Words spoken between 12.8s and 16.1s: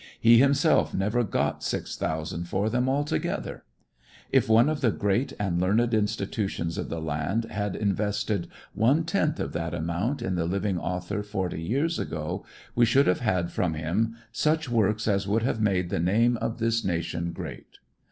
should have had from him such works as would have made the